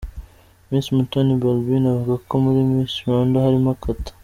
[0.69, 4.11] Miss Mutoni Balbine avuga ko muri Miss Rwanda harimo Kata.